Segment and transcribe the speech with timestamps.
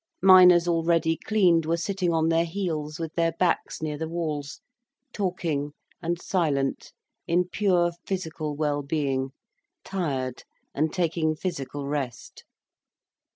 [0.23, 4.59] Miners already cleaned were sitting on their heels, with their backs near the walls,
[5.13, 6.91] talking and silent
[7.27, 9.29] in pure physical well being,
[9.83, 10.43] tired,
[10.73, 12.45] and taking physical rest.